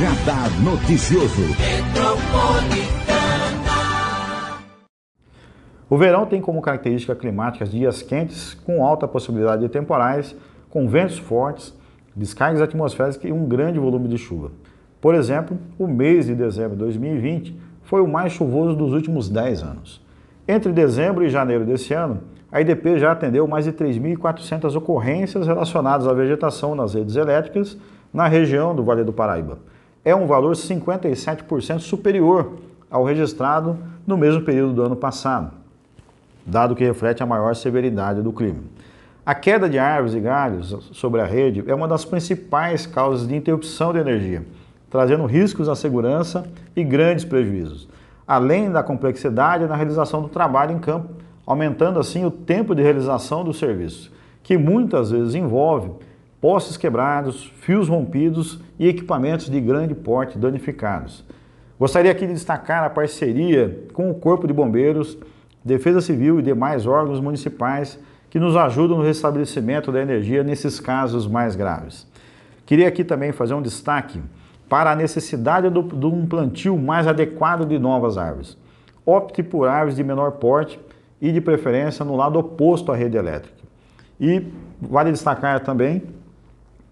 [0.00, 1.42] Radar Noticioso.
[5.90, 10.34] O verão tem como característica climática dias quentes, com alta possibilidade de temporais,
[10.70, 11.78] com ventos fortes,
[12.16, 14.52] descargas atmosféricas e um grande volume de chuva.
[15.02, 19.62] Por exemplo, o mês de dezembro de 2020 foi o mais chuvoso dos últimos 10
[19.62, 20.02] anos.
[20.48, 26.08] Entre dezembro e janeiro desse ano, a IDP já atendeu mais de 3.400 ocorrências relacionadas
[26.08, 27.76] à vegetação nas redes elétricas
[28.10, 29.58] na região do Vale do Paraíba.
[30.04, 32.58] É um valor 57% superior
[32.90, 35.52] ao registrado no mesmo período do ano passado,
[36.44, 38.60] dado que reflete a maior severidade do clima.
[39.24, 43.36] A queda de árvores e galhos sobre a rede é uma das principais causas de
[43.36, 44.44] interrupção de energia,
[44.88, 47.88] trazendo riscos à segurança e grandes prejuízos,
[48.26, 51.20] além da complexidade na realização do trabalho em campo
[51.50, 55.90] aumentando assim o tempo de realização do serviço, que muitas vezes envolve
[56.40, 61.24] postes quebrados, fios rompidos e equipamentos de grande porte danificados.
[61.78, 65.18] Gostaria aqui de destacar a parceria com o Corpo de Bombeiros,
[65.64, 67.98] Defesa Civil e demais órgãos municipais
[68.30, 72.06] que nos ajudam no restabelecimento da energia nesses casos mais graves.
[72.64, 74.20] Queria aqui também fazer um destaque
[74.68, 78.56] para a necessidade de um plantio mais adequado de novas árvores.
[79.04, 80.78] Opte por árvores de menor porte
[81.20, 83.58] e de preferência no lado oposto à rede elétrica.
[84.20, 84.46] E
[84.80, 86.02] vale destacar também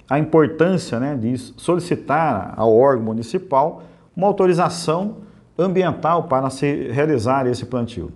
[0.08, 3.82] a importância né, de solicitar ao órgão municipal
[4.16, 5.18] uma autorização
[5.58, 8.10] ambiental para se realizar esse plantio.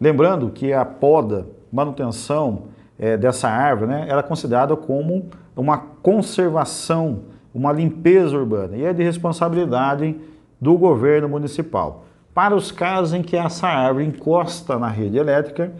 [0.00, 2.64] Lembrando que a poda, manutenção
[2.98, 7.20] é, dessa árvore, né, ela é considerada como uma conservação,
[7.54, 10.16] uma limpeza urbana e é de responsabilidade
[10.60, 12.04] do governo municipal.
[12.34, 15.72] Para os casos em que essa árvore encosta na rede elétrica,